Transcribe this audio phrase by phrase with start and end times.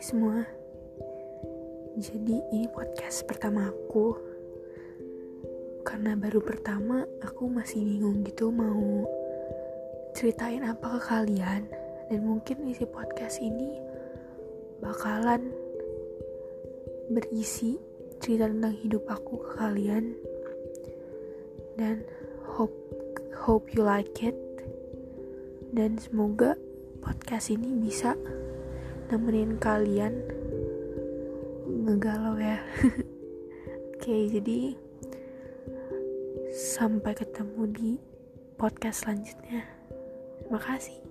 [0.00, 0.48] semua.
[2.00, 4.16] Jadi ini podcast pertama aku.
[5.84, 9.04] Karena baru pertama aku masih bingung gitu mau
[10.16, 11.68] ceritain apa ke kalian.
[12.08, 13.76] Dan mungkin isi podcast ini
[14.80, 15.52] bakalan
[17.12, 17.76] berisi
[18.24, 20.16] cerita tentang hidup aku ke kalian.
[21.76, 22.08] Dan
[22.48, 22.72] hope
[23.36, 24.36] hope you like it.
[25.76, 26.56] Dan semoga
[27.04, 28.16] podcast ini bisa
[29.10, 30.14] nemenin kalian.
[31.66, 32.62] Ngegalau ya.
[33.98, 34.78] Oke jadi
[36.54, 37.90] sampai ketemu di
[38.54, 39.66] podcast selanjutnya.
[40.40, 41.09] Terima kasih